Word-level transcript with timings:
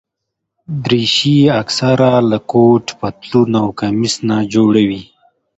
دریشي 0.83 1.37
اکثره 1.61 2.11
له 2.29 2.37
کوټ، 2.51 2.85
پتلون 2.99 3.51
او 3.61 3.67
کمیس 3.79 4.15
نه 4.29 4.37
جوړه 4.53 4.81
وي. 4.89 5.03